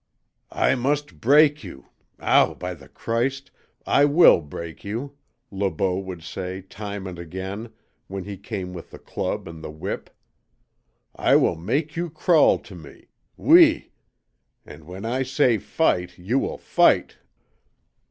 "I 0.55 0.73
must 0.73 1.21
break 1.21 1.63
you 1.63 1.89
OW! 2.19 2.55
by 2.55 2.73
the 2.73 2.87
Christ! 2.89 3.51
I 3.85 4.03
WILL 4.03 4.41
break 4.41 4.83
you!" 4.83 5.15
Le 5.51 5.69
Beau 5.69 5.99
would 5.99 6.23
say 6.23 6.61
time 6.63 7.05
and 7.05 7.19
again 7.19 7.71
when 8.07 8.23
he 8.23 8.35
came 8.35 8.73
with 8.73 8.89
the 8.89 8.97
club 8.97 9.47
and 9.47 9.63
the 9.63 9.69
whip. 9.69 10.09
"I 11.15 11.35
will 11.35 11.55
make 11.55 11.95
you 11.95 12.09
crawl 12.09 12.57
to 12.57 12.73
me 12.73 13.09
OUI, 13.39 13.91
and 14.65 14.85
when 14.85 15.05
I 15.05 15.21
say 15.21 15.59
fight 15.59 16.17
you 16.17 16.39
will 16.39 16.57
fight!" 16.57 17.17